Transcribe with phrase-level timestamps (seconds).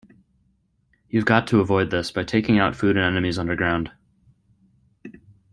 [1.11, 3.91] You've got to avoid this by taking out food and enemies under ground.